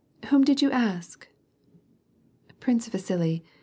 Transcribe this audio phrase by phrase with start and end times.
[0.31, 1.27] Whom did you ask?""
[2.59, 3.43] Prince Vasili.